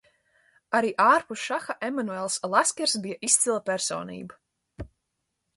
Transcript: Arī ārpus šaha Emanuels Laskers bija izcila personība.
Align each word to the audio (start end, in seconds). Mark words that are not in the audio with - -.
Arī 0.79 0.89
ārpus 1.07 1.43
šaha 1.49 1.75
Emanuels 1.89 2.39
Laskers 2.55 2.97
bija 3.05 3.21
izcila 3.31 3.63
personība. 3.71 4.91